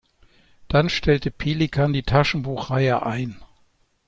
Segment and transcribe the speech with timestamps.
[0.67, 3.39] Dann stellte Pelikan die Taschenbuchreihe ein.